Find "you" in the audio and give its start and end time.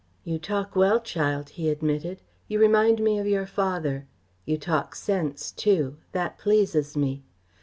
0.23-0.39, 2.47-2.59, 4.47-4.57